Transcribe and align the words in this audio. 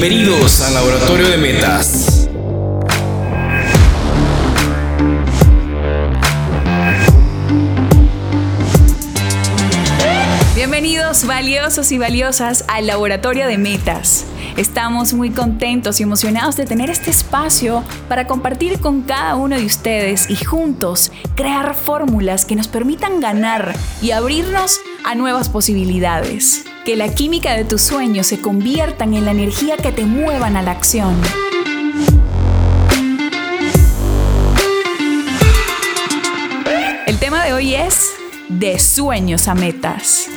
Bienvenidos 0.00 0.60
al 0.60 0.74
Laboratorio 0.74 1.28
de 1.28 1.38
Metas. 1.38 2.28
Bienvenidos 10.54 11.26
valiosos 11.26 11.90
y 11.90 11.98
valiosas 11.98 12.64
al 12.68 12.86
Laboratorio 12.86 13.48
de 13.48 13.58
Metas. 13.58 14.24
Estamos 14.56 15.14
muy 15.14 15.30
contentos 15.30 15.98
y 15.98 16.04
emocionados 16.04 16.54
de 16.54 16.64
tener 16.64 16.90
este 16.90 17.10
espacio 17.10 17.82
para 18.08 18.28
compartir 18.28 18.78
con 18.78 19.02
cada 19.02 19.34
uno 19.34 19.56
de 19.56 19.66
ustedes 19.66 20.30
y 20.30 20.36
juntos 20.36 21.10
crear 21.34 21.74
fórmulas 21.74 22.44
que 22.44 22.54
nos 22.54 22.68
permitan 22.68 23.18
ganar 23.18 23.74
y 24.00 24.12
abrirnos 24.12 24.78
a 25.04 25.16
nuevas 25.16 25.48
posibilidades. 25.48 26.64
Que 26.88 26.96
la 26.96 27.14
química 27.14 27.54
de 27.54 27.64
tus 27.64 27.82
sueños 27.82 28.28
se 28.28 28.40
conviertan 28.40 29.12
en 29.12 29.26
la 29.26 29.32
energía 29.32 29.76
que 29.76 29.92
te 29.92 30.06
muevan 30.06 30.56
a 30.56 30.62
la 30.62 30.70
acción. 30.70 31.20
El 37.06 37.18
tema 37.18 37.44
de 37.44 37.52
hoy 37.52 37.74
es 37.74 38.14
de 38.48 38.78
sueños 38.78 39.48
a 39.48 39.54
metas. 39.54 40.30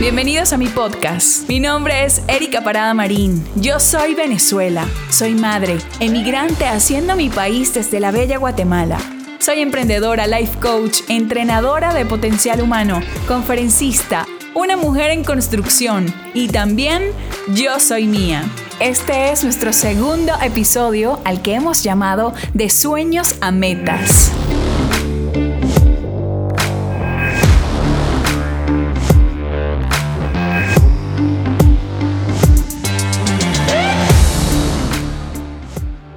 Bienvenidos 0.00 0.54
a 0.54 0.56
mi 0.56 0.68
podcast. 0.68 1.46
Mi 1.50 1.60
nombre 1.60 2.06
es 2.06 2.22
Erika 2.28 2.64
Parada 2.64 2.94
Marín. 2.94 3.46
Yo 3.56 3.78
soy 3.78 4.14
Venezuela. 4.14 4.88
Soy 5.10 5.34
madre, 5.34 5.76
emigrante 6.00 6.64
haciendo 6.64 7.14
mi 7.14 7.28
país 7.28 7.74
desde 7.74 8.00
la 8.00 8.10
bella 8.10 8.38
Guatemala. 8.38 9.15
Soy 9.46 9.60
emprendedora, 9.60 10.26
life 10.26 10.58
coach, 10.58 11.02
entrenadora 11.08 11.94
de 11.94 12.04
potencial 12.04 12.60
humano, 12.60 13.00
conferencista, 13.28 14.26
una 14.56 14.76
mujer 14.76 15.12
en 15.12 15.22
construcción 15.22 16.12
y 16.34 16.48
también 16.48 17.12
yo 17.54 17.78
soy 17.78 18.08
mía. 18.08 18.42
Este 18.80 19.30
es 19.30 19.44
nuestro 19.44 19.72
segundo 19.72 20.32
episodio 20.42 21.20
al 21.24 21.42
que 21.42 21.54
hemos 21.54 21.84
llamado 21.84 22.34
De 22.54 22.68
sueños 22.70 23.36
a 23.40 23.52
metas. 23.52 24.32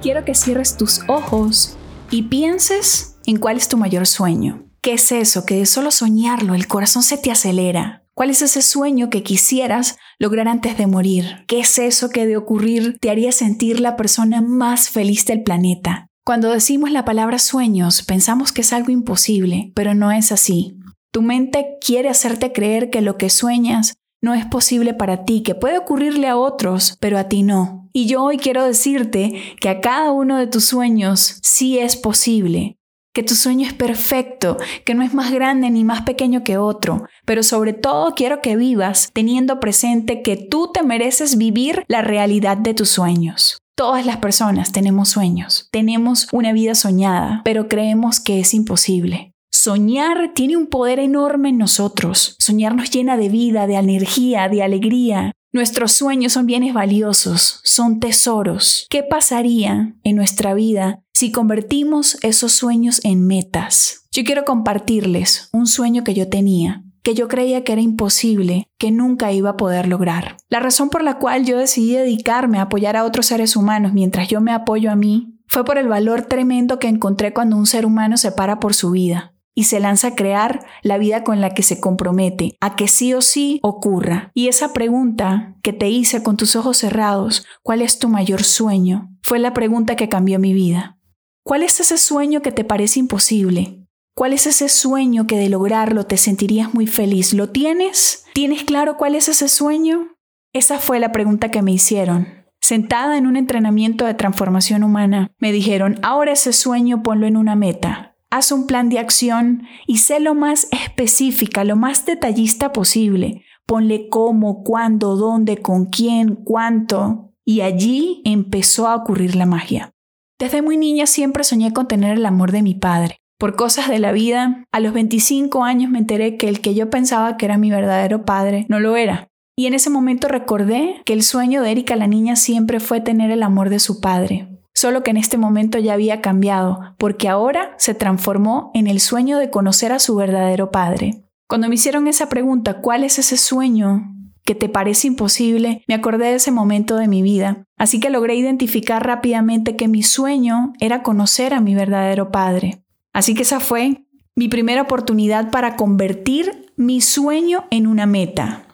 Quiero 0.02 0.24
que 0.24 0.34
cierres 0.34 0.76
tus 0.76 1.02
ojos 1.06 1.76
y 2.10 2.22
pienses 2.22 3.09
en 3.26 3.36
cuál 3.38 3.56
es 3.56 3.68
tu 3.68 3.76
mayor 3.76 4.06
sueño. 4.06 4.66
¿Qué 4.82 4.94
es 4.94 5.12
eso 5.12 5.44
que 5.44 5.56
de 5.56 5.66
solo 5.66 5.90
soñarlo 5.90 6.54
el 6.54 6.66
corazón 6.66 7.02
se 7.02 7.18
te 7.18 7.30
acelera? 7.30 8.04
¿Cuál 8.14 8.30
es 8.30 8.42
ese 8.42 8.62
sueño 8.62 9.10
que 9.10 9.22
quisieras 9.22 9.96
lograr 10.18 10.48
antes 10.48 10.76
de 10.76 10.86
morir? 10.86 11.44
¿Qué 11.46 11.60
es 11.60 11.78
eso 11.78 12.10
que 12.10 12.26
de 12.26 12.36
ocurrir 12.36 12.98
te 13.00 13.10
haría 13.10 13.32
sentir 13.32 13.80
la 13.80 13.96
persona 13.96 14.40
más 14.40 14.90
feliz 14.90 15.24
del 15.26 15.42
planeta? 15.42 16.08
Cuando 16.24 16.50
decimos 16.50 16.90
la 16.90 17.04
palabra 17.04 17.38
sueños, 17.38 18.02
pensamos 18.02 18.52
que 18.52 18.60
es 18.60 18.72
algo 18.72 18.90
imposible, 18.90 19.72
pero 19.74 19.94
no 19.94 20.12
es 20.12 20.32
así. 20.32 20.76
Tu 21.12 21.22
mente 21.22 21.78
quiere 21.84 22.08
hacerte 22.08 22.52
creer 22.52 22.90
que 22.90 23.00
lo 23.00 23.16
que 23.16 23.30
sueñas 23.30 23.94
no 24.22 24.34
es 24.34 24.44
posible 24.46 24.94
para 24.94 25.24
ti, 25.24 25.42
que 25.42 25.54
puede 25.54 25.78
ocurrirle 25.78 26.28
a 26.28 26.36
otros, 26.36 26.96
pero 27.00 27.18
a 27.18 27.24
ti 27.24 27.42
no. 27.42 27.88
Y 27.92 28.06
yo 28.06 28.22
hoy 28.22 28.36
quiero 28.36 28.64
decirte 28.64 29.56
que 29.60 29.68
a 29.68 29.80
cada 29.80 30.12
uno 30.12 30.36
de 30.36 30.46
tus 30.46 30.64
sueños 30.64 31.38
sí 31.42 31.78
es 31.78 31.96
posible, 31.96 32.76
que 33.12 33.22
tu 33.22 33.34
sueño 33.34 33.66
es 33.66 33.74
perfecto, 33.74 34.56
que 34.84 34.94
no 34.94 35.02
es 35.02 35.14
más 35.14 35.32
grande 35.32 35.70
ni 35.70 35.84
más 35.84 36.02
pequeño 36.02 36.44
que 36.44 36.58
otro, 36.58 37.04
pero 37.24 37.42
sobre 37.42 37.72
todo 37.72 38.14
quiero 38.14 38.40
que 38.40 38.56
vivas 38.56 39.10
teniendo 39.12 39.60
presente 39.60 40.22
que 40.22 40.36
tú 40.36 40.70
te 40.72 40.82
mereces 40.82 41.36
vivir 41.36 41.84
la 41.88 42.02
realidad 42.02 42.56
de 42.56 42.74
tus 42.74 42.90
sueños. 42.90 43.58
Todas 43.76 44.04
las 44.04 44.18
personas 44.18 44.72
tenemos 44.72 45.08
sueños, 45.08 45.68
tenemos 45.72 46.28
una 46.32 46.52
vida 46.52 46.74
soñada, 46.74 47.40
pero 47.44 47.66
creemos 47.66 48.20
que 48.20 48.40
es 48.40 48.52
imposible. 48.54 49.32
Soñar 49.52 50.32
tiene 50.34 50.56
un 50.56 50.68
poder 50.68 51.00
enorme 51.00 51.48
en 51.48 51.58
nosotros. 51.58 52.36
Soñar 52.38 52.74
nos 52.76 52.90
llena 52.90 53.16
de 53.16 53.28
vida, 53.28 53.66
de 53.66 53.74
energía, 53.74 54.48
de 54.48 54.62
alegría. 54.62 55.32
Nuestros 55.52 55.90
sueños 55.92 56.34
son 56.34 56.46
bienes 56.46 56.72
valiosos, 56.72 57.60
son 57.64 57.98
tesoros. 57.98 58.86
¿Qué 58.88 59.02
pasaría 59.02 59.96
en 60.04 60.14
nuestra 60.14 60.54
vida 60.54 61.00
si 61.12 61.32
convertimos 61.32 62.18
esos 62.22 62.52
sueños 62.52 63.00
en 63.02 63.26
metas? 63.26 64.06
Yo 64.12 64.22
quiero 64.22 64.44
compartirles 64.44 65.48
un 65.52 65.66
sueño 65.66 66.04
que 66.04 66.14
yo 66.14 66.28
tenía, 66.28 66.84
que 67.02 67.14
yo 67.14 67.26
creía 67.26 67.64
que 67.64 67.72
era 67.72 67.80
imposible, 67.80 68.68
que 68.78 68.92
nunca 68.92 69.32
iba 69.32 69.50
a 69.50 69.56
poder 69.56 69.88
lograr. 69.88 70.36
La 70.48 70.60
razón 70.60 70.88
por 70.88 71.02
la 71.02 71.18
cual 71.18 71.44
yo 71.44 71.58
decidí 71.58 71.94
dedicarme 71.94 72.58
a 72.58 72.62
apoyar 72.62 72.96
a 72.96 73.04
otros 73.04 73.26
seres 73.26 73.56
humanos 73.56 73.92
mientras 73.92 74.28
yo 74.28 74.40
me 74.40 74.52
apoyo 74.52 74.88
a 74.92 74.96
mí 74.96 75.34
fue 75.48 75.64
por 75.64 75.78
el 75.78 75.88
valor 75.88 76.22
tremendo 76.22 76.78
que 76.78 76.86
encontré 76.86 77.32
cuando 77.32 77.56
un 77.56 77.66
ser 77.66 77.86
humano 77.86 78.16
se 78.16 78.30
para 78.30 78.60
por 78.60 78.72
su 78.72 78.92
vida 78.92 79.34
y 79.54 79.64
se 79.64 79.80
lanza 79.80 80.08
a 80.08 80.14
crear 80.14 80.66
la 80.82 80.98
vida 80.98 81.24
con 81.24 81.40
la 81.40 81.50
que 81.50 81.62
se 81.62 81.80
compromete, 81.80 82.56
a 82.60 82.76
que 82.76 82.88
sí 82.88 83.14
o 83.14 83.20
sí 83.20 83.60
ocurra. 83.62 84.30
Y 84.34 84.48
esa 84.48 84.72
pregunta 84.72 85.56
que 85.62 85.72
te 85.72 85.88
hice 85.88 86.22
con 86.22 86.36
tus 86.36 86.56
ojos 86.56 86.78
cerrados, 86.78 87.46
¿cuál 87.62 87.82
es 87.82 87.98
tu 87.98 88.08
mayor 88.08 88.44
sueño? 88.44 89.10
Fue 89.22 89.38
la 89.38 89.52
pregunta 89.52 89.96
que 89.96 90.08
cambió 90.08 90.38
mi 90.38 90.52
vida. 90.52 90.98
¿Cuál 91.44 91.62
es 91.62 91.80
ese 91.80 91.98
sueño 91.98 92.42
que 92.42 92.52
te 92.52 92.64
parece 92.64 93.00
imposible? 93.00 93.86
¿Cuál 94.14 94.32
es 94.32 94.46
ese 94.46 94.68
sueño 94.68 95.26
que 95.26 95.36
de 95.38 95.48
lograrlo 95.48 96.04
te 96.04 96.16
sentirías 96.16 96.74
muy 96.74 96.86
feliz? 96.86 97.32
¿Lo 97.32 97.48
tienes? 97.48 98.24
¿Tienes 98.34 98.64
claro 98.64 98.96
cuál 98.96 99.14
es 99.14 99.28
ese 99.28 99.48
sueño? 99.48 100.16
Esa 100.52 100.78
fue 100.78 101.00
la 101.00 101.12
pregunta 101.12 101.50
que 101.50 101.62
me 101.62 101.72
hicieron. 101.72 102.28
Sentada 102.60 103.16
en 103.16 103.26
un 103.26 103.36
entrenamiento 103.36 104.04
de 104.04 104.14
transformación 104.14 104.84
humana, 104.84 105.30
me 105.38 105.52
dijeron, 105.52 105.98
ahora 106.02 106.32
ese 106.32 106.52
sueño 106.52 107.02
ponlo 107.02 107.26
en 107.26 107.36
una 107.36 107.56
meta, 107.56 108.09
Haz 108.32 108.52
un 108.52 108.68
plan 108.68 108.88
de 108.88 109.00
acción 109.00 109.64
y 109.88 109.98
sé 109.98 110.20
lo 110.20 110.36
más 110.36 110.68
específica, 110.70 111.64
lo 111.64 111.74
más 111.74 112.06
detallista 112.06 112.70
posible. 112.72 113.42
Ponle 113.66 114.08
cómo, 114.08 114.62
cuándo, 114.62 115.16
dónde, 115.16 115.58
con 115.58 115.86
quién, 115.86 116.36
cuánto. 116.36 117.32
Y 117.44 117.62
allí 117.62 118.22
empezó 118.24 118.86
a 118.86 118.94
ocurrir 118.94 119.34
la 119.34 119.46
magia. 119.46 119.90
Desde 120.38 120.62
muy 120.62 120.76
niña 120.76 121.06
siempre 121.06 121.42
soñé 121.42 121.72
con 121.72 121.88
tener 121.88 122.16
el 122.16 122.24
amor 122.24 122.52
de 122.52 122.62
mi 122.62 122.74
padre. 122.74 123.16
Por 123.36 123.56
cosas 123.56 123.88
de 123.88 123.98
la 123.98 124.12
vida, 124.12 124.64
a 124.70 124.78
los 124.78 124.92
25 124.92 125.64
años 125.64 125.90
me 125.90 125.98
enteré 125.98 126.36
que 126.36 126.48
el 126.48 126.60
que 126.60 126.74
yo 126.74 126.88
pensaba 126.88 127.36
que 127.36 127.46
era 127.46 127.58
mi 127.58 127.70
verdadero 127.70 128.24
padre 128.24 128.64
no 128.68 128.78
lo 128.78 128.96
era. 128.96 129.26
Y 129.56 129.66
en 129.66 129.74
ese 129.74 129.90
momento 129.90 130.28
recordé 130.28 131.02
que 131.04 131.14
el 131.14 131.24
sueño 131.24 131.62
de 131.62 131.72
Erika 131.72 131.96
la 131.96 132.06
niña 132.06 132.36
siempre 132.36 132.78
fue 132.78 133.00
tener 133.00 133.32
el 133.32 133.42
amor 133.42 133.70
de 133.70 133.80
su 133.80 134.00
padre 134.00 134.49
solo 134.80 135.02
que 135.02 135.10
en 135.10 135.18
este 135.18 135.36
momento 135.36 135.78
ya 135.78 135.92
había 135.92 136.22
cambiado, 136.22 136.94
porque 136.96 137.28
ahora 137.28 137.74
se 137.76 137.92
transformó 137.92 138.70
en 138.72 138.86
el 138.86 138.98
sueño 138.98 139.36
de 139.36 139.50
conocer 139.50 139.92
a 139.92 139.98
su 139.98 140.16
verdadero 140.16 140.70
padre. 140.70 141.22
Cuando 141.46 141.68
me 141.68 141.74
hicieron 141.74 142.08
esa 142.08 142.30
pregunta, 142.30 142.80
¿cuál 142.80 143.04
es 143.04 143.18
ese 143.18 143.36
sueño 143.36 144.14
que 144.42 144.54
te 144.54 144.70
parece 144.70 145.06
imposible? 145.06 145.84
Me 145.86 145.94
acordé 145.94 146.28
de 146.28 146.36
ese 146.36 146.50
momento 146.50 146.96
de 146.96 147.08
mi 147.08 147.20
vida, 147.20 147.66
así 147.76 148.00
que 148.00 148.08
logré 148.08 148.36
identificar 148.36 149.06
rápidamente 149.06 149.76
que 149.76 149.86
mi 149.86 150.02
sueño 150.02 150.72
era 150.80 151.02
conocer 151.02 151.52
a 151.52 151.60
mi 151.60 151.74
verdadero 151.74 152.30
padre. 152.30 152.82
Así 153.12 153.34
que 153.34 153.42
esa 153.42 153.60
fue 153.60 154.06
mi 154.34 154.48
primera 154.48 154.80
oportunidad 154.80 155.50
para 155.50 155.76
convertir 155.76 156.72
mi 156.76 157.02
sueño 157.02 157.66
en 157.70 157.86
una 157.86 158.06
meta 158.06 158.69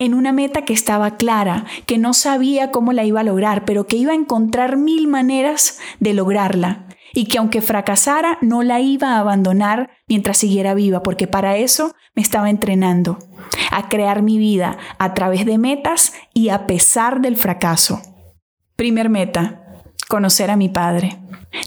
en 0.00 0.14
una 0.14 0.32
meta 0.32 0.62
que 0.62 0.72
estaba 0.72 1.16
clara, 1.16 1.66
que 1.86 1.98
no 1.98 2.14
sabía 2.14 2.72
cómo 2.72 2.92
la 2.92 3.04
iba 3.04 3.20
a 3.20 3.24
lograr, 3.24 3.64
pero 3.64 3.86
que 3.86 3.96
iba 3.96 4.12
a 4.12 4.16
encontrar 4.16 4.76
mil 4.76 5.06
maneras 5.06 5.78
de 6.00 6.14
lograrla 6.14 6.86
y 7.12 7.26
que 7.26 7.38
aunque 7.38 7.60
fracasara 7.60 8.38
no 8.40 8.62
la 8.62 8.80
iba 8.80 9.10
a 9.10 9.20
abandonar 9.20 9.90
mientras 10.08 10.38
siguiera 10.38 10.74
viva, 10.74 11.02
porque 11.02 11.26
para 11.26 11.58
eso 11.58 11.94
me 12.14 12.22
estaba 12.22 12.48
entrenando, 12.48 13.18
a 13.70 13.88
crear 13.88 14.22
mi 14.22 14.38
vida 14.38 14.78
a 14.98 15.12
través 15.12 15.44
de 15.44 15.58
metas 15.58 16.14
y 16.32 16.48
a 16.48 16.66
pesar 16.66 17.20
del 17.20 17.36
fracaso. 17.36 18.00
Primer 18.76 19.10
meta, 19.10 19.84
conocer 20.08 20.50
a 20.50 20.56
mi 20.56 20.70
padre. 20.70 21.18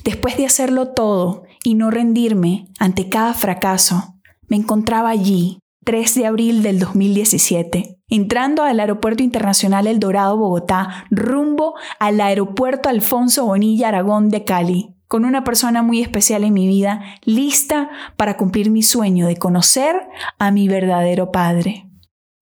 Después 0.03 0.37
de 0.37 0.47
hacerlo 0.47 0.89
todo 0.89 1.43
y 1.63 1.75
no 1.75 1.91
rendirme 1.91 2.67
ante 2.79 3.09
cada 3.09 3.35
fracaso, 3.35 4.15
me 4.47 4.57
encontraba 4.57 5.09
allí, 5.09 5.59
3 5.83 6.15
de 6.15 6.25
abril 6.25 6.63
del 6.63 6.79
2017, 6.79 7.99
entrando 8.07 8.63
al 8.63 8.79
Aeropuerto 8.79 9.21
Internacional 9.21 9.87
El 9.87 9.99
Dorado, 9.99 10.37
Bogotá, 10.37 11.05
rumbo 11.11 11.75
al 11.99 12.21
Aeropuerto 12.21 12.89
Alfonso 12.89 13.45
Bonilla 13.45 13.89
Aragón 13.89 14.29
de 14.29 14.45
Cali, 14.45 14.95
con 15.07 15.25
una 15.25 15.43
persona 15.43 15.83
muy 15.83 16.01
especial 16.01 16.43
en 16.43 16.53
mi 16.53 16.67
vida, 16.67 17.01
lista 17.23 17.89
para 18.15 18.37
cumplir 18.37 18.71
mi 18.71 18.81
sueño 18.81 19.27
de 19.27 19.35
conocer 19.35 20.07
a 20.39 20.51
mi 20.51 20.67
verdadero 20.67 21.31
padre. 21.31 21.89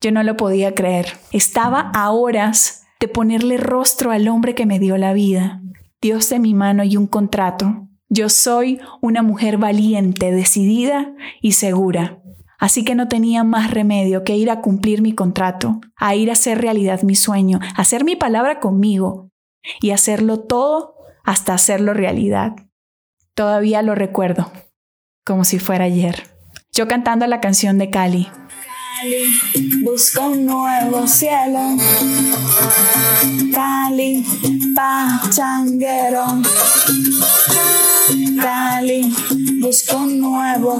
Yo 0.01 0.11
no 0.11 0.23
lo 0.23 0.37
podía 0.37 0.73
creer. 0.75 1.07
Estaba 1.31 1.91
a 1.93 2.11
horas 2.11 2.83
de 2.99 3.07
ponerle 3.07 3.57
rostro 3.57 4.11
al 4.11 4.27
hombre 4.27 4.55
que 4.55 4.65
me 4.65 4.79
dio 4.79 4.97
la 4.97 5.13
vida. 5.13 5.61
Dios 6.01 6.29
de 6.29 6.39
mi 6.39 6.53
mano 6.53 6.83
y 6.83 6.97
un 6.97 7.07
contrato. 7.07 7.87
Yo 8.09 8.29
soy 8.29 8.79
una 9.01 9.21
mujer 9.21 9.57
valiente, 9.57 10.31
decidida 10.31 11.13
y 11.41 11.53
segura 11.53 12.20
Así 12.61 12.83
que 12.85 12.93
no 12.93 13.07
tenía 13.07 13.43
más 13.43 13.71
remedio 13.71 14.23
que 14.23 14.37
ir 14.37 14.51
a 14.51 14.61
cumplir 14.61 15.01
mi 15.01 15.15
contrato, 15.15 15.81
a 15.95 16.13
ir 16.13 16.29
a 16.29 16.33
hacer 16.33 16.61
realidad 16.61 17.01
mi 17.01 17.15
sueño, 17.15 17.59
a 17.59 17.81
hacer 17.81 18.03
mi 18.03 18.15
palabra 18.15 18.59
conmigo 18.59 19.31
y 19.81 19.89
hacerlo 19.89 20.41
todo 20.41 20.93
hasta 21.23 21.55
hacerlo 21.55 21.95
realidad. 21.95 22.55
Todavía 23.33 23.81
lo 23.81 23.95
recuerdo, 23.95 24.51
como 25.25 25.43
si 25.43 25.57
fuera 25.57 25.85
ayer. 25.85 26.29
Yo 26.71 26.87
cantando 26.87 27.25
la 27.25 27.41
canción 27.41 27.79
de 27.79 27.89
Cali. 27.89 28.27
Cali, 28.27 29.81
busca 29.83 30.27
un 30.27 30.45
nuevo 30.45 31.07
cielo. 31.07 31.77
Cali, 33.51 34.23
pachanguero. 34.75 36.25
Cali, 38.39 39.11
busca 39.61 39.95
un 39.95 40.19
nuevo. 40.19 40.77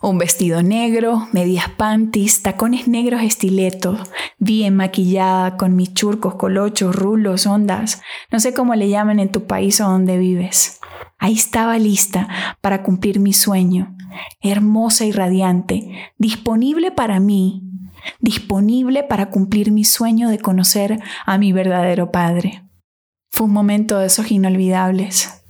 Un 0.00 0.18
vestido 0.18 0.62
negro, 0.62 1.28
medias 1.32 1.68
panties, 1.68 2.42
tacones 2.42 2.88
negros 2.88 3.22
estiletos, 3.22 4.00
bien 4.38 4.74
maquillada 4.74 5.56
con 5.56 5.76
mis 5.76 5.92
churcos, 5.94 6.34
colochos, 6.34 6.96
rulos, 6.96 7.46
ondas, 7.46 8.00
no 8.30 8.40
sé 8.40 8.54
cómo 8.54 8.74
le 8.74 8.88
llaman 8.88 9.20
en 9.20 9.30
tu 9.30 9.46
país 9.46 9.80
o 9.80 9.84
donde 9.84 10.16
vives. 10.16 10.80
Ahí 11.18 11.34
estaba 11.34 11.78
lista 11.78 12.28
para 12.60 12.82
cumplir 12.82 13.20
mi 13.20 13.32
sueño, 13.32 13.94
hermosa 14.40 15.04
y 15.04 15.12
radiante, 15.12 16.10
disponible 16.18 16.90
para 16.90 17.20
mí, 17.20 17.62
disponible 18.20 19.04
para 19.04 19.30
cumplir 19.30 19.70
mi 19.70 19.84
sueño 19.84 20.28
de 20.30 20.38
conocer 20.38 21.00
a 21.24 21.38
mi 21.38 21.52
verdadero 21.52 22.10
Padre. 22.10 22.64
Fue 23.30 23.46
un 23.46 23.52
momento 23.52 23.98
de 23.98 24.06
esos 24.06 24.30
inolvidables. 24.30 25.41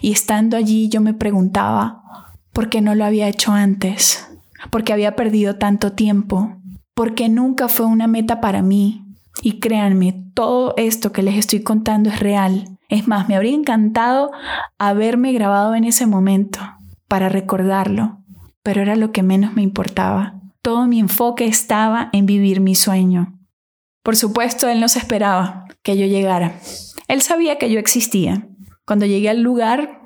Y 0.00 0.12
estando 0.12 0.56
allí 0.56 0.88
yo 0.88 1.00
me 1.00 1.14
preguntaba, 1.14 2.02
¿Por 2.52 2.68
qué 2.68 2.82
no 2.82 2.94
lo 2.94 3.06
había 3.06 3.28
hecho 3.28 3.52
antes, 3.52 4.28
porque 4.70 4.92
había 4.92 5.16
perdido 5.16 5.56
tanto 5.56 5.92
tiempo, 5.92 6.56
porque 6.94 7.30
nunca 7.30 7.68
fue 7.68 7.86
una 7.86 8.06
meta 8.06 8.42
para 8.42 8.60
mí. 8.60 9.06
Y 9.40 9.58
créanme, 9.58 10.26
todo 10.34 10.74
esto 10.76 11.12
que 11.12 11.22
les 11.22 11.36
estoy 11.36 11.62
contando 11.62 12.10
es 12.10 12.20
real. 12.20 12.78
Es 12.90 13.08
más, 13.08 13.26
me 13.26 13.36
habría 13.36 13.54
encantado 13.54 14.30
haberme 14.78 15.32
grabado 15.32 15.74
en 15.74 15.84
ese 15.84 16.06
momento 16.06 16.60
para 17.08 17.30
recordarlo, 17.30 18.18
pero 18.62 18.82
era 18.82 18.96
lo 18.96 19.12
que 19.12 19.22
menos 19.22 19.54
me 19.54 19.62
importaba. 19.62 20.34
Todo 20.60 20.86
mi 20.86 21.00
enfoque 21.00 21.46
estaba 21.46 22.10
en 22.12 22.26
vivir 22.26 22.60
mi 22.60 22.74
sueño. 22.74 23.38
Por 24.02 24.14
supuesto, 24.14 24.68
él 24.68 24.80
no 24.80 24.88
se 24.88 24.98
esperaba 24.98 25.64
que 25.82 25.96
yo 25.96 26.04
llegara. 26.04 26.60
Él 27.08 27.22
sabía 27.22 27.56
que 27.56 27.70
yo 27.70 27.78
existía. 27.78 28.46
Cuando 28.92 29.06
llegué 29.06 29.30
al 29.30 29.40
lugar, 29.40 30.02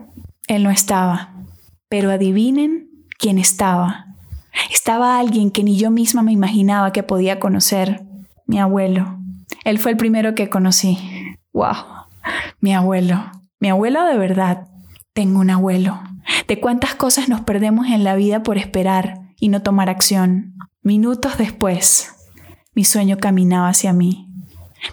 él 0.47 0.63
no 0.63 0.71
estaba. 0.71 1.35
Pero 1.89 2.13
adivinen 2.13 2.89
quién 3.19 3.37
estaba. 3.37 4.15
Estaba 4.71 5.19
alguien 5.19 5.51
que 5.51 5.65
ni 5.65 5.77
yo 5.77 5.91
misma 5.91 6.23
me 6.23 6.31
imaginaba 6.31 6.93
que 6.93 7.03
podía 7.03 7.41
conocer, 7.41 8.05
mi 8.47 8.61
abuelo. 8.61 9.19
Él 9.65 9.81
fue 9.81 9.91
el 9.91 9.97
primero 9.97 10.37
que 10.37 10.49
conocí. 10.49 10.99
¡Wow! 11.53 11.75
Mi 12.61 12.77
abuelo. 12.77 13.25
Mi 13.59 13.71
abuelo 13.71 14.05
de 14.05 14.19
verdad. 14.19 14.69
Tengo 15.13 15.41
un 15.41 15.51
abuelo. 15.51 16.01
De 16.47 16.61
cuántas 16.61 16.95
cosas 16.95 17.29
nos 17.29 17.41
perdemos 17.41 17.89
en 17.89 18.05
la 18.05 18.15
vida 18.15 18.45
por 18.45 18.57
esperar 18.57 19.33
y 19.41 19.49
no 19.49 19.63
tomar 19.63 19.91
acción. 19.91 20.55
Minutos 20.83 21.39
después, 21.39 22.15
mi 22.73 22.85
sueño 22.85 23.17
caminaba 23.19 23.69
hacia 23.69 23.93
mí. 23.93 24.29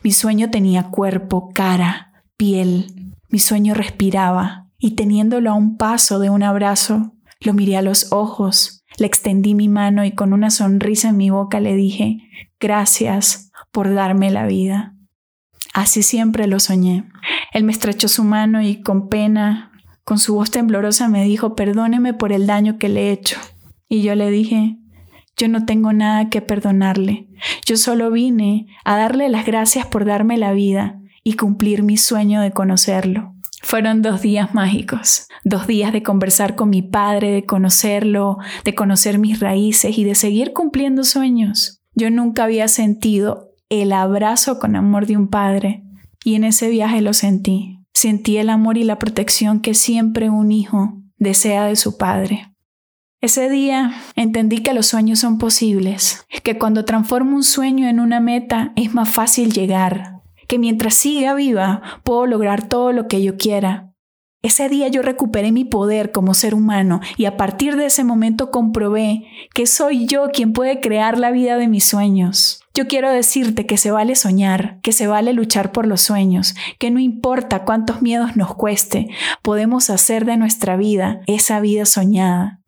Mi 0.01 0.12
sueño 0.12 0.50
tenía 0.50 0.90
cuerpo, 0.90 1.51
cara, 1.54 2.24
piel. 2.38 3.02
Mi 3.33 3.39
sueño 3.39 3.74
respiraba 3.74 4.68
y 4.77 4.91
teniéndolo 4.91 5.50
a 5.50 5.56
un 5.56 5.75
paso 5.75 6.19
de 6.19 6.30
un 6.30 6.44
abrazo, 6.44 7.15
lo 7.39 7.56
miré 7.56 7.77
a 7.77 7.81
los 7.81 8.12
ojos, 8.12 8.85
le 9.00 9.07
extendí 9.07 9.56
mi 9.56 9.69
mano 9.69 10.06
y 10.06 10.12
con 10.12 10.33
una 10.33 10.51
sonrisa 10.51 11.09
en 11.09 11.18
mi 11.18 11.31
boca 11.31 11.59
le 11.59 11.74
dije, 11.74 12.19
gracias 12.59 13.50
por 13.71 13.91
darme 13.91 14.30
la 14.30 14.45
vida. 14.45 14.94
Así 15.74 16.03
siempre 16.03 16.45
lo 16.45 16.59
soñé. 16.59 17.09
Él 17.53 17.63
me 17.63 17.71
estrechó 17.71 18.07
su 18.07 18.24
mano 18.24 18.62
y 18.62 18.83
con 18.83 19.09
pena, 19.09 19.71
con 20.03 20.19
su 20.19 20.35
voz 20.35 20.51
temblorosa 20.51 21.07
me 21.07 21.24
dijo, 21.24 21.56
perdóneme 21.56 22.13
por 22.13 22.33
el 22.33 22.45
daño 22.45 22.77
que 22.77 22.88
le 22.88 23.07
he 23.07 23.13
hecho. 23.13 23.39
Y 23.89 24.03
yo 24.03 24.13
le 24.13 24.30
dije, 24.30 24.77
yo 25.38 25.47
no 25.47 25.65
tengo 25.65 25.91
nada 25.91 26.30
que 26.30 26.44
perdonarle. 26.44 27.30
Yo 27.65 27.77
solo 27.77 28.12
vine 28.12 28.68
a 28.85 28.95
darle 28.95 29.27
las 29.27 29.47
gracias 29.47 29.88
por 29.88 30.06
darme 30.06 30.38
la 30.38 30.53
vida 30.53 31.00
y 31.23 31.33
cumplir 31.33 31.83
mi 31.83 31.97
sueño 31.97 32.41
de 32.41 32.51
conocerlo. 32.51 33.33
Fueron 33.61 34.01
dos 34.01 34.21
días 34.21 34.53
mágicos, 34.53 35.27
dos 35.45 35.67
días 35.67 35.93
de 35.93 36.03
conversar 36.03 36.55
con 36.55 36.69
mi 36.69 36.81
padre, 36.81 37.31
de 37.31 37.45
conocerlo, 37.45 38.37
de 38.65 38.75
conocer 38.75 39.19
mis 39.19 39.39
raíces 39.39 39.97
y 39.97 40.03
de 40.03 40.15
seguir 40.15 40.51
cumpliendo 40.51 41.03
sueños. 41.03 41.81
Yo 41.95 42.09
nunca 42.09 42.43
había 42.43 42.67
sentido 42.67 43.51
el 43.69 43.93
abrazo 43.93 44.59
con 44.59 44.75
amor 44.75 45.05
de 45.07 45.17
un 45.17 45.29
padre 45.29 45.83
y 46.25 46.35
en 46.35 46.43
ese 46.43 46.69
viaje 46.69 47.01
lo 47.01 47.13
sentí. 47.13 47.79
Sentí 47.93 48.37
el 48.37 48.49
amor 48.49 48.77
y 48.77 48.83
la 48.83 48.99
protección 48.99 49.61
que 49.61 49.73
siempre 49.73 50.29
un 50.29 50.51
hijo 50.51 50.97
desea 51.17 51.65
de 51.65 51.75
su 51.75 51.97
padre. 51.97 52.53
Ese 53.21 53.49
día 53.49 53.93
entendí 54.17 54.57
que 54.57 54.73
los 54.73 54.87
sueños 54.87 55.19
son 55.19 55.37
posibles, 55.37 56.25
que 56.43 56.57
cuando 56.57 56.83
transformo 56.83 57.37
un 57.37 57.43
sueño 57.43 57.87
en 57.87 58.01
una 58.01 58.19
meta 58.19 58.73
es 58.75 58.93
más 58.93 59.09
fácil 59.09 59.53
llegar, 59.53 60.21
que 60.48 60.60
mientras 60.60 60.94
siga 60.95 61.34
viva 61.34 61.81
puedo 62.04 62.25
lograr 62.25 62.68
todo 62.68 62.92
lo 62.92 63.07
que 63.07 63.24
yo 63.24 63.38
quiera. 63.38 63.94
Ese 64.44 64.68
día 64.68 64.90
yo 64.90 65.01
recuperé 65.01 65.54
mi 65.54 65.63
poder 65.63 66.12
como 66.12 66.34
ser 66.34 66.54
humano 66.54 67.00
y 67.16 67.25
a 67.25 67.38
partir 67.38 67.78
de 67.78 67.86
ese 67.86 68.04
momento 68.04 68.51
comprobé 68.51 69.24
que 69.54 69.66
soy 69.66 70.06
yo 70.06 70.31
quien 70.34 70.51
puede 70.51 70.81
crear 70.81 71.18
la 71.18 71.31
vida 71.31 71.56
de 71.56 71.69
mis 71.69 71.86
sueños. 71.86 72.60
Yo 72.74 72.88
quiero 72.88 73.10
decirte 73.10 73.66
que 73.66 73.78
se 73.78 73.92
vale 73.92 74.16
soñar, 74.16 74.81
que 74.81 74.92
se 74.92 75.07
vale 75.07 75.31
luchar 75.31 75.72
por 75.72 75.88
los 75.88 76.01
sueños, 76.01 76.56
que 76.78 76.92
no 76.92 77.00
importa 77.00 77.63
cuántos 77.63 78.01
miedos 78.01 78.36
nos 78.36 78.54
cueste, 78.54 79.07
podemos 79.44 79.90
hacer 79.90 80.25
de 80.25 80.36
nuestra 80.36 80.75
vida 80.75 81.22
esa 81.25 81.62
vida 81.62 81.86
soñada. 81.86 82.60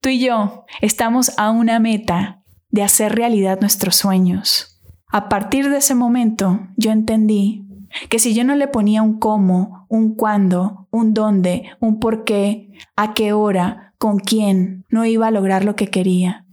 Tú 0.00 0.08
y 0.08 0.20
yo 0.20 0.66
estamos 0.80 1.32
a 1.36 1.50
una 1.50 1.80
meta 1.80 2.44
de 2.70 2.84
hacer 2.84 3.16
realidad 3.16 3.60
nuestros 3.60 3.96
sueños. 3.96 4.71
A 5.12 5.28
partir 5.28 5.68
de 5.68 5.76
ese 5.76 5.94
momento 5.94 6.60
yo 6.76 6.90
entendí 6.90 7.66
que 8.08 8.18
si 8.18 8.32
yo 8.32 8.44
no 8.44 8.56
le 8.56 8.66
ponía 8.66 9.02
un 9.02 9.18
cómo, 9.18 9.84
un 9.90 10.14
cuándo, 10.14 10.88
un 10.90 11.12
dónde, 11.12 11.64
un 11.80 12.00
por 12.00 12.24
qué, 12.24 12.70
a 12.96 13.12
qué 13.12 13.34
hora, 13.34 13.92
con 13.98 14.18
quién, 14.18 14.86
no 14.88 15.04
iba 15.04 15.26
a 15.26 15.30
lograr 15.30 15.66
lo 15.66 15.76
que 15.76 15.88
quería. 15.88 16.46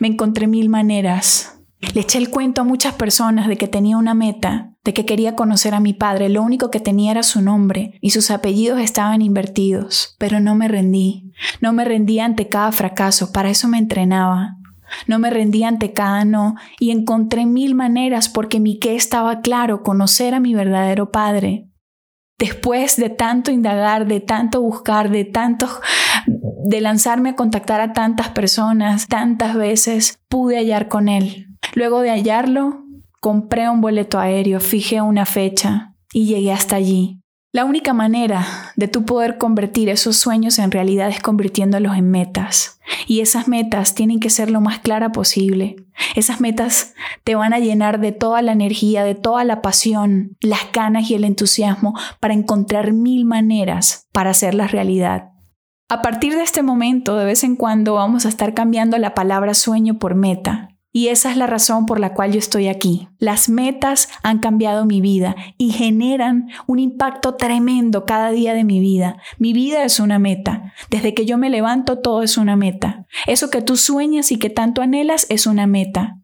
Me 0.00 0.08
encontré 0.08 0.46
mil 0.46 0.68
maneras. 0.68 1.58
Le 1.94 2.02
eché 2.02 2.18
el 2.18 2.28
cuento 2.28 2.60
a 2.60 2.64
muchas 2.64 2.92
personas 2.92 3.48
de 3.48 3.56
que 3.56 3.68
tenía 3.68 3.96
una 3.96 4.12
meta, 4.12 4.74
de 4.84 4.92
que 4.92 5.06
quería 5.06 5.34
conocer 5.34 5.74
a 5.74 5.80
mi 5.80 5.94
padre. 5.94 6.28
Lo 6.28 6.42
único 6.42 6.70
que 6.70 6.80
tenía 6.80 7.10
era 7.10 7.22
su 7.22 7.40
nombre 7.40 7.98
y 8.02 8.10
sus 8.10 8.30
apellidos 8.30 8.80
estaban 8.80 9.22
invertidos. 9.22 10.14
Pero 10.18 10.40
no 10.40 10.54
me 10.54 10.68
rendí. 10.68 11.32
No 11.62 11.72
me 11.72 11.84
rendí 11.84 12.20
ante 12.20 12.48
cada 12.48 12.70
fracaso. 12.70 13.32
Para 13.32 13.50
eso 13.50 13.66
me 13.66 13.78
entrenaba. 13.78 14.58
No 15.06 15.18
me 15.18 15.30
rendí 15.30 15.64
ante 15.64 15.92
cada 15.92 16.24
no 16.24 16.54
y 16.78 16.90
encontré 16.90 17.46
mil 17.46 17.74
maneras 17.74 18.28
porque 18.28 18.60
mi 18.60 18.78
qué 18.78 18.94
estaba 18.94 19.40
claro, 19.40 19.82
conocer 19.82 20.34
a 20.34 20.40
mi 20.40 20.54
verdadero 20.54 21.10
Padre. 21.10 21.68
Después 22.38 22.96
de 22.96 23.10
tanto 23.10 23.50
indagar, 23.50 24.06
de 24.06 24.20
tanto 24.20 24.60
buscar, 24.60 25.10
de 25.10 25.24
tanto 25.24 25.68
de 26.26 26.80
lanzarme 26.80 27.30
a 27.30 27.36
contactar 27.36 27.80
a 27.80 27.92
tantas 27.92 28.30
personas, 28.30 29.06
tantas 29.06 29.54
veces 29.54 30.18
pude 30.28 30.56
hallar 30.56 30.88
con 30.88 31.08
él. 31.08 31.46
Luego 31.74 32.00
de 32.00 32.10
hallarlo, 32.10 32.84
compré 33.20 33.68
un 33.68 33.80
boleto 33.80 34.18
aéreo, 34.18 34.60
fijé 34.60 35.00
una 35.00 35.26
fecha 35.26 35.94
y 36.12 36.26
llegué 36.26 36.52
hasta 36.52 36.76
allí. 36.76 37.20
La 37.54 37.64
única 37.64 37.92
manera 37.92 38.44
de 38.74 38.88
tú 38.88 39.04
poder 39.04 39.38
convertir 39.38 39.88
esos 39.88 40.16
sueños 40.16 40.58
en 40.58 40.72
realidad 40.72 41.08
es 41.08 41.20
convirtiéndolos 41.20 41.96
en 41.96 42.10
metas. 42.10 42.80
Y 43.06 43.20
esas 43.20 43.46
metas 43.46 43.94
tienen 43.94 44.18
que 44.18 44.28
ser 44.28 44.50
lo 44.50 44.60
más 44.60 44.80
clara 44.80 45.12
posible. 45.12 45.76
Esas 46.16 46.40
metas 46.40 46.94
te 47.22 47.36
van 47.36 47.54
a 47.54 47.60
llenar 47.60 48.00
de 48.00 48.10
toda 48.10 48.42
la 48.42 48.50
energía, 48.50 49.04
de 49.04 49.14
toda 49.14 49.44
la 49.44 49.62
pasión, 49.62 50.36
las 50.40 50.72
ganas 50.72 51.08
y 51.08 51.14
el 51.14 51.22
entusiasmo 51.22 51.94
para 52.18 52.34
encontrar 52.34 52.92
mil 52.92 53.24
maneras 53.24 54.08
para 54.10 54.30
hacerlas 54.30 54.72
realidad. 54.72 55.30
A 55.88 56.02
partir 56.02 56.34
de 56.34 56.42
este 56.42 56.64
momento, 56.64 57.14
de 57.14 57.24
vez 57.24 57.44
en 57.44 57.54
cuando 57.54 57.94
vamos 57.94 58.26
a 58.26 58.30
estar 58.30 58.54
cambiando 58.54 58.98
la 58.98 59.14
palabra 59.14 59.54
sueño 59.54 60.00
por 60.00 60.16
meta. 60.16 60.73
Y 60.96 61.08
esa 61.08 61.32
es 61.32 61.36
la 61.36 61.48
razón 61.48 61.86
por 61.86 61.98
la 61.98 62.14
cual 62.14 62.30
yo 62.30 62.38
estoy 62.38 62.68
aquí. 62.68 63.08
Las 63.18 63.48
metas 63.48 64.08
han 64.22 64.38
cambiado 64.38 64.86
mi 64.86 65.00
vida 65.00 65.34
y 65.58 65.72
generan 65.72 66.50
un 66.68 66.78
impacto 66.78 67.34
tremendo 67.34 68.04
cada 68.06 68.30
día 68.30 68.54
de 68.54 68.62
mi 68.62 68.78
vida. 68.78 69.16
Mi 69.40 69.52
vida 69.52 69.82
es 69.82 69.98
una 69.98 70.20
meta. 70.20 70.72
Desde 70.90 71.12
que 71.12 71.26
yo 71.26 71.36
me 71.36 71.50
levanto 71.50 71.98
todo 71.98 72.22
es 72.22 72.38
una 72.38 72.54
meta. 72.54 73.06
Eso 73.26 73.50
que 73.50 73.60
tú 73.60 73.76
sueñas 73.76 74.30
y 74.30 74.38
que 74.38 74.50
tanto 74.50 74.82
anhelas 74.82 75.26
es 75.30 75.48
una 75.48 75.66
meta. 75.66 76.20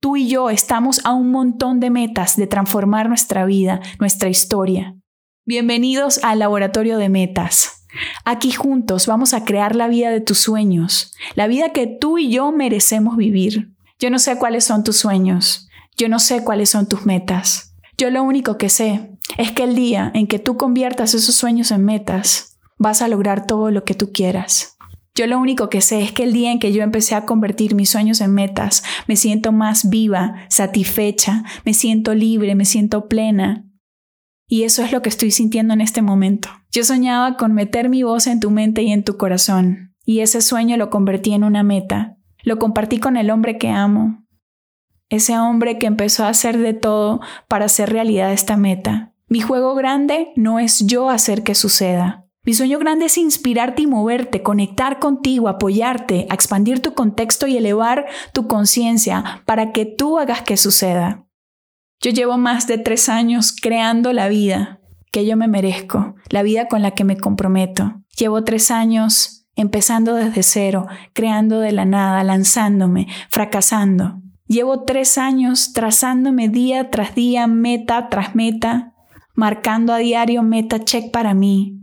Tú 0.00 0.16
y 0.16 0.26
yo 0.26 0.50
estamos 0.50 1.00
a 1.04 1.14
un 1.14 1.30
montón 1.30 1.78
de 1.78 1.90
metas 1.90 2.34
de 2.34 2.48
transformar 2.48 3.08
nuestra 3.08 3.44
vida, 3.44 3.80
nuestra 4.00 4.28
historia. 4.28 4.96
Bienvenidos 5.46 6.18
al 6.24 6.40
Laboratorio 6.40 6.98
de 6.98 7.10
Metas. 7.10 7.86
Aquí 8.24 8.50
juntos 8.50 9.06
vamos 9.06 9.34
a 9.34 9.44
crear 9.44 9.76
la 9.76 9.86
vida 9.86 10.10
de 10.10 10.20
tus 10.20 10.38
sueños, 10.38 11.14
la 11.36 11.46
vida 11.46 11.68
que 11.68 11.86
tú 11.86 12.18
y 12.18 12.28
yo 12.28 12.50
merecemos 12.50 13.16
vivir. 13.16 13.70
Yo 14.00 14.08
no 14.08 14.18
sé 14.18 14.36
cuáles 14.36 14.64
son 14.64 14.82
tus 14.82 14.96
sueños, 14.96 15.68
yo 15.94 16.08
no 16.08 16.18
sé 16.18 16.42
cuáles 16.42 16.70
son 16.70 16.88
tus 16.88 17.04
metas. 17.04 17.74
Yo 17.98 18.08
lo 18.08 18.22
único 18.22 18.56
que 18.56 18.70
sé 18.70 19.10
es 19.36 19.52
que 19.52 19.64
el 19.64 19.74
día 19.74 20.10
en 20.14 20.26
que 20.26 20.38
tú 20.38 20.56
conviertas 20.56 21.12
esos 21.12 21.34
sueños 21.34 21.70
en 21.70 21.84
metas, 21.84 22.58
vas 22.78 23.02
a 23.02 23.08
lograr 23.08 23.46
todo 23.46 23.70
lo 23.70 23.84
que 23.84 23.92
tú 23.92 24.10
quieras. 24.10 24.78
Yo 25.14 25.26
lo 25.26 25.38
único 25.38 25.68
que 25.68 25.82
sé 25.82 26.00
es 26.00 26.12
que 26.12 26.22
el 26.22 26.32
día 26.32 26.50
en 26.50 26.60
que 26.60 26.72
yo 26.72 26.82
empecé 26.82 27.14
a 27.14 27.26
convertir 27.26 27.74
mis 27.74 27.90
sueños 27.90 28.22
en 28.22 28.32
metas, 28.32 28.82
me 29.06 29.16
siento 29.16 29.52
más 29.52 29.90
viva, 29.90 30.46
satisfecha, 30.48 31.44
me 31.66 31.74
siento 31.74 32.14
libre, 32.14 32.54
me 32.54 32.64
siento 32.64 33.06
plena. 33.06 33.66
Y 34.48 34.62
eso 34.62 34.82
es 34.82 34.92
lo 34.92 35.02
que 35.02 35.10
estoy 35.10 35.30
sintiendo 35.30 35.74
en 35.74 35.82
este 35.82 36.00
momento. 36.00 36.48
Yo 36.72 36.84
soñaba 36.84 37.36
con 37.36 37.52
meter 37.52 37.90
mi 37.90 38.02
voz 38.02 38.26
en 38.28 38.40
tu 38.40 38.50
mente 38.50 38.82
y 38.82 38.92
en 38.92 39.04
tu 39.04 39.18
corazón, 39.18 39.94
y 40.06 40.20
ese 40.20 40.40
sueño 40.40 40.78
lo 40.78 40.88
convertí 40.88 41.32
en 41.32 41.44
una 41.44 41.62
meta. 41.62 42.16
Lo 42.42 42.58
compartí 42.58 42.98
con 42.98 43.16
el 43.16 43.30
hombre 43.30 43.58
que 43.58 43.68
amo, 43.68 44.24
ese 45.08 45.38
hombre 45.38 45.78
que 45.78 45.86
empezó 45.86 46.24
a 46.24 46.28
hacer 46.28 46.58
de 46.58 46.74
todo 46.74 47.20
para 47.48 47.66
hacer 47.66 47.90
realidad 47.90 48.32
esta 48.32 48.56
meta. 48.56 49.12
Mi 49.28 49.40
juego 49.40 49.74
grande 49.74 50.32
no 50.36 50.58
es 50.58 50.86
yo 50.86 51.10
hacer 51.10 51.42
que 51.42 51.54
suceda, 51.54 52.26
mi 52.42 52.54
sueño 52.54 52.78
grande 52.78 53.04
es 53.04 53.18
inspirarte 53.18 53.82
y 53.82 53.86
moverte, 53.86 54.42
conectar 54.42 54.98
contigo, 54.98 55.48
apoyarte, 55.48 56.26
expandir 56.32 56.80
tu 56.80 56.94
contexto 56.94 57.46
y 57.46 57.58
elevar 57.58 58.06
tu 58.32 58.48
conciencia 58.48 59.42
para 59.44 59.72
que 59.72 59.84
tú 59.84 60.18
hagas 60.18 60.40
que 60.40 60.56
suceda. 60.56 61.26
Yo 62.00 62.10
llevo 62.10 62.38
más 62.38 62.66
de 62.66 62.78
tres 62.78 63.10
años 63.10 63.54
creando 63.54 64.14
la 64.14 64.28
vida 64.28 64.80
que 65.12 65.26
yo 65.26 65.36
me 65.36 65.48
merezco, 65.48 66.14
la 66.30 66.42
vida 66.42 66.66
con 66.66 66.80
la 66.80 66.92
que 66.92 67.04
me 67.04 67.18
comprometo. 67.18 68.02
Llevo 68.16 68.42
tres 68.42 68.70
años 68.70 69.39
empezando 69.56 70.14
desde 70.14 70.42
cero, 70.42 70.86
creando 71.12 71.60
de 71.60 71.72
la 71.72 71.84
nada, 71.84 72.22
lanzándome, 72.24 73.08
fracasando. 73.28 74.22
Llevo 74.46 74.84
tres 74.84 75.16
años 75.16 75.72
trazándome 75.72 76.48
día 76.48 76.90
tras 76.90 77.14
día, 77.14 77.46
meta 77.46 78.08
tras 78.08 78.34
meta, 78.34 78.94
marcando 79.34 79.92
a 79.92 79.98
diario 79.98 80.42
meta 80.42 80.84
check 80.84 81.12
para 81.12 81.34
mí, 81.34 81.80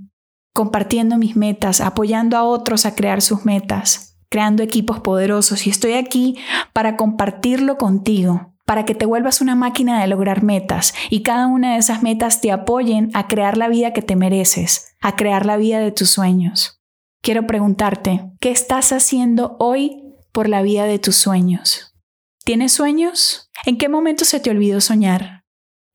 compartiendo 0.53 1.17
mis 1.17 1.35
metas, 1.35 1.81
apoyando 1.81 2.35
a 2.35 2.43
otros 2.43 2.85
a 2.85 2.93
crear 2.93 3.21
sus 3.21 3.45
metas, 3.45 4.17
creando 4.29 4.63
equipos 4.63 4.99
poderosos 4.99 5.65
y 5.65 5.69
estoy 5.69 5.93
aquí 5.93 6.35
para 6.73 6.97
compartirlo 6.97 7.77
contigo, 7.77 8.53
para 8.65 8.83
que 8.83 8.95
te 8.95 9.05
vuelvas 9.05 9.39
una 9.39 9.55
máquina 9.55 10.01
de 10.01 10.07
lograr 10.07 10.43
metas 10.43 10.93
y 11.09 11.23
cada 11.23 11.47
una 11.47 11.73
de 11.73 11.77
esas 11.79 12.03
metas 12.03 12.41
te 12.41 12.51
apoyen 12.51 13.11
a 13.13 13.27
crear 13.27 13.57
la 13.57 13.69
vida 13.69 13.93
que 13.93 14.01
te 14.01 14.15
mereces, 14.15 14.95
a 14.99 15.15
crear 15.15 15.45
la 15.45 15.57
vida 15.57 15.79
de 15.79 15.91
tus 15.91 16.09
sueños. 16.09 16.76
Quiero 17.21 17.45
preguntarte, 17.45 18.31
¿qué 18.39 18.51
estás 18.51 18.91
haciendo 18.91 19.57
hoy 19.59 20.03
por 20.31 20.47
la 20.49 20.61
vida 20.61 20.85
de 20.85 20.99
tus 20.99 21.15
sueños? 21.15 21.95
¿Tienes 22.45 22.71
sueños? 22.71 23.51
¿En 23.65 23.77
qué 23.77 23.89
momento 23.89 24.23
se 24.23 24.39
te 24.39 24.49
olvidó 24.49 24.79
soñar? 24.79 25.43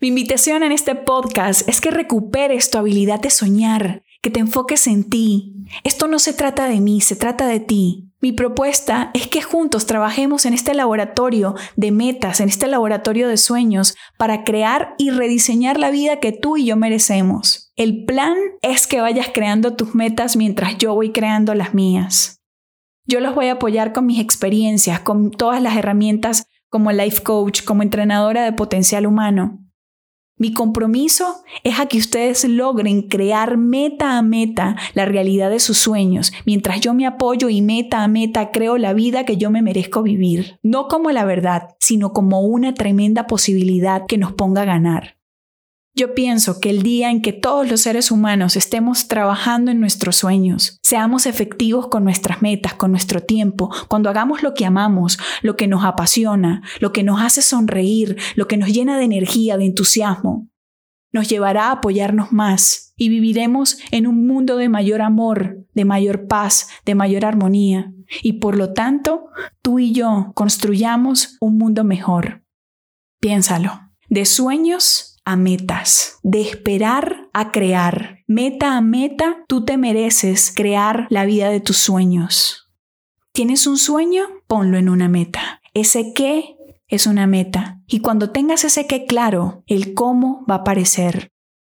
Mi 0.01 0.09
invitación 0.09 0.63
en 0.63 0.73
este 0.73 0.95
podcast 0.95 1.69
es 1.69 1.81
que 1.81 1.91
recuperes 1.91 2.71
tu 2.71 2.79
habilidad 2.79 3.21
de 3.21 3.31
soñar, 3.31 4.03
que 4.21 4.31
te 4.31 4.41
enfoques 4.41 4.87
en 4.87 5.09
ti. 5.09 5.55
Esto 5.85 6.09
no 6.09 6.19
se 6.19 6.33
trata 6.33 6.69
de 6.69 6.81
mí, 6.81 7.01
se 7.01 7.17
trata 7.17 7.47
de 7.47 7.61
ti. 7.61 8.12
Mi 8.23 8.31
propuesta 8.31 9.11
es 9.15 9.27
que 9.27 9.43
juntos 9.43 9.87
trabajemos 9.87 10.47
en 10.47 10.55
este 10.55 10.75
laboratorio 10.75 11.57
de 11.75 11.91
metas, 11.91 12.41
en 12.41 12.49
este 12.49 12.69
laboratorio 12.69 13.27
de 13.27 13.37
sueños, 13.37 13.97
para 14.17 14.45
crear 14.45 14.95
y 14.97 15.11
rediseñar 15.11 15.77
la 15.77 15.91
vida 15.91 16.21
que 16.21 16.31
tú 16.31 16.57
y 16.57 16.65
yo 16.65 16.77
merecemos. 16.77 17.73
El 17.75 18.05
plan 18.05 18.37
es 18.63 18.87
que 18.87 19.01
vayas 19.01 19.27
creando 19.35 19.75
tus 19.75 19.97
metas 19.97 20.37
mientras 20.37 20.79
yo 20.79 20.95
voy 20.95 21.11
creando 21.11 21.53
las 21.55 21.75
mías. 21.75 22.41
Yo 23.07 23.19
los 23.19 23.35
voy 23.35 23.49
a 23.49 23.55
apoyar 23.55 23.93
con 23.93 24.07
mis 24.07 24.21
experiencias, 24.21 25.01
con 25.01 25.33
todas 25.33 25.61
las 25.61 25.77
herramientas 25.77 26.47
como 26.69 26.93
life 26.93 27.25
coach, 27.25 27.65
como 27.65 27.83
entrenadora 27.83 28.45
de 28.45 28.53
potencial 28.53 29.05
humano. 29.05 29.62
Mi 30.43 30.53
compromiso 30.53 31.45
es 31.63 31.79
a 31.79 31.87
que 31.87 31.99
ustedes 31.99 32.43
logren 32.43 33.03
crear 33.03 33.59
meta 33.59 34.19
a 34.19 34.23
meta 34.23 34.75
la 34.93 35.05
realidad 35.05 35.51
de 35.51 35.61
sus 35.61 35.79
sueños, 35.79 36.33
mientras 36.47 36.81
yo 36.81 36.95
me 36.95 37.07
apoyo 37.07 37.49
y 37.49 37.63
meta 37.63 38.03
a 38.03 38.09
meta 38.09 38.51
creo 38.51 38.77
la 38.77 38.93
vida 38.93 39.25
que 39.25 39.37
yo 39.37 39.53
me 39.53 39.63
merezco 39.63 40.03
vivir, 40.03 40.59
no 40.65 40.89
como 40.89 41.13
la 41.13 41.25
verdad, 41.25 41.77
sino 41.79 42.13
como 42.13 42.41
una 42.41 42.75
tremenda 42.75 43.29
posibilidad 43.29 44.05
que 44.09 44.19
nos 44.19 44.33
ponga 44.33 44.63
a 44.63 44.65
ganar. 44.65 45.22
Yo 45.95 46.15
pienso 46.15 46.59
que 46.59 46.71
el 46.71 46.83
día 46.83 47.11
en 47.11 47.21
que 47.21 47.35
todos 47.35 47.71
los 47.71 47.83
seres 47.83 48.11
humanos 48.11 48.57
estemos 48.57 49.09
trabajando 49.09 49.71
en 49.71 49.79
nuestros 49.79 50.17
sueños, 50.17 50.79
seamos 50.83 51.27
efectivos 51.27 51.89
con 51.89 52.03
nuestras 52.03 52.41
metas, 52.41 52.73
con 52.73 52.93
nuestro 52.93 53.21
tiempo, 53.21 53.71
cuando 53.89 54.09
hagamos 54.09 54.43
lo 54.43 54.55
que 54.55 54.65
amamos, 54.65 55.19
lo 55.43 55.55
que 55.55 55.67
nos 55.67 55.85
apasiona, 55.85 56.63
lo 56.81 56.93
que 56.93 57.03
nos 57.03 57.21
hace 57.21 57.43
sonreír, 57.43 58.17
lo 58.37 58.49
que 58.49 58.57
nos 58.57 58.71
llena 58.73 58.97
de 58.97 59.05
energía, 59.05 59.59
de 59.59 59.67
entusiasmo, 59.67 60.49
nos 61.13 61.29
llevará 61.29 61.67
a 61.67 61.73
apoyarnos 61.73 62.33
más 62.33 62.95
y 62.97 63.11
viviremos 63.11 63.77
en 63.91 64.07
un 64.07 64.27
mundo 64.27 64.57
de 64.57 64.71
mayor 64.71 65.03
amor, 65.03 65.59
de 65.75 65.85
mayor 65.85 66.27
paz, 66.27 66.69
de 66.87 66.95
mayor 66.95 67.27
armonía. 67.27 67.93
Y 68.23 68.35
por 68.35 68.57
lo 68.57 68.73
tanto, 68.73 69.27
tú 69.61 69.79
y 69.79 69.93
yo 69.93 70.33
construyamos 70.35 71.37
un 71.41 71.59
mundo 71.59 71.85
mejor. 71.85 72.45
Piénsalo. 73.21 73.79
De 74.09 74.25
sueños 74.25 75.12
a 75.25 75.37
metas, 75.37 76.19
de 76.23 76.41
esperar 76.41 77.29
a 77.33 77.53
crear. 77.53 78.19
Meta 78.27 78.77
a 78.77 78.81
meta, 78.81 79.45
tú 79.49 79.65
te 79.65 79.77
mereces 79.77 80.53
crear 80.55 81.07
la 81.11 81.25
vida 81.25 81.51
de 81.51 81.61
tus 81.61 81.77
sueños. 81.77 82.71
¿Tienes 83.33 83.67
un 83.67 83.79
sueño? 83.79 84.25
Ponlo 84.47 84.77
en 84.79 84.89
una 84.89 85.09
meta. 85.09 85.61
Ese 85.75 86.13
qué 86.13 86.57
es 86.89 87.07
una 87.07 87.27
meta. 87.27 87.81
Y 87.87 88.01
cuando 88.01 88.31
tengas 88.31 88.65
ese 88.65 88.87
qué 88.87 89.07
claro, 89.07 89.63
el 89.67 89.95
cómo 89.95 90.45
va 90.51 90.57
a 90.57 90.59
aparecer. 90.59 91.33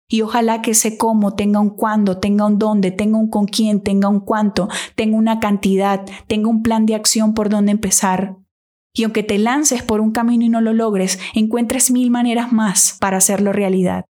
Y 0.10 0.22
ojalá 0.22 0.62
que 0.62 0.72
ese 0.72 0.98
cómo 0.98 1.36
tenga 1.36 1.60
un 1.60 1.72
cuándo, 1.72 2.20
tenga 2.20 2.46
un 2.46 2.60
dónde, 2.60 2.92
tenga 2.92 3.18
un 3.18 3.30
con 3.30 3.46
quién, 3.46 3.82
tenga 3.82 4.08
un 4.08 4.22
cuánto, 4.22 4.70
tenga 4.96 5.18
una 5.18 5.40
cantidad, 5.40 6.06
tenga 6.28 6.50
un 6.50 6.64
plan 6.64 6.86
de 6.86 6.96
acción 6.96 7.34
por 7.34 7.50
dónde 7.50 7.72
empezar. 7.72 8.38
Y 8.98 9.04
aunque 9.04 9.22
te 9.22 9.38
lances 9.38 9.84
por 9.84 10.02
un 10.02 10.12
camino 10.12 10.44
y 10.44 10.50
no 10.50 10.60
lo 10.60 10.74
logres, 10.74 11.20
encuentres 11.36 11.92
mil 11.92 12.10
maneras 12.10 12.52
más 12.52 12.98
para 13.00 13.18
hacerlo 13.18 13.54
realidad. 13.54 14.06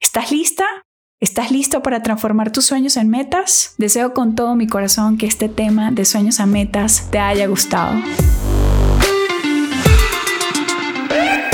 ¿Estás 0.00 0.30
lista? 0.30 0.64
¿Estás 1.20 1.50
listo 1.50 1.82
para 1.82 2.04
transformar 2.04 2.52
tus 2.52 2.64
sueños 2.64 2.96
en 2.96 3.08
metas? 3.08 3.74
Deseo 3.78 4.14
con 4.14 4.36
todo 4.36 4.54
mi 4.54 4.68
corazón 4.68 5.18
que 5.18 5.26
este 5.26 5.48
tema 5.48 5.90
de 5.90 6.04
sueños 6.04 6.38
a 6.38 6.46
metas 6.46 7.08
te 7.10 7.18
haya 7.18 7.48
gustado. 7.48 8.00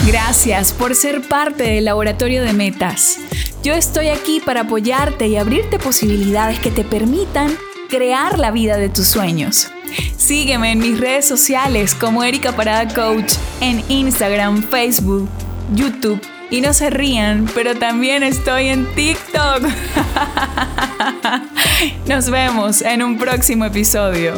Gracias 0.07 0.75
por 0.75 0.95
ser 0.95 1.27
parte 1.27 1.63
del 1.63 1.87
laboratorio 1.87 2.43
de 2.43 2.53
metas. 2.53 3.19
Yo 3.63 3.73
estoy 3.73 4.09
aquí 4.09 4.43
para 4.45 4.61
apoyarte 4.61 5.27
y 5.29 5.37
abrirte 5.37 5.79
posibilidades 5.79 6.61
que 6.61 6.71
te 6.71 6.85
permitan 6.85 7.51
crear 7.89 8.39
la 8.39 8.51
vida 8.51 8.77
de 8.77 8.91
tus 8.91 9.07
sueños. 9.07 9.71
Sígueme 10.17 10.73
en 10.73 10.79
mis 10.79 10.99
redes 10.99 11.27
sociales 11.27 11.95
como 11.95 12.25
Erika 12.25 12.53
Parada 12.53 12.93
Coach 12.93 13.35
en 13.61 13.83
Instagram, 13.89 14.63
Facebook, 14.63 15.29
YouTube 15.75 16.21
y 16.51 16.61
no 16.61 16.73
se 16.73 16.91
rían, 16.91 17.49
pero 17.55 17.75
también 17.75 18.23
estoy 18.23 18.69
en 18.69 18.87
TikTok. 18.95 19.63
Nos 22.07 22.31
vemos 22.31 22.83
en 22.83 23.03
un 23.03 23.19
próximo 23.19 23.65
episodio. 23.65 24.35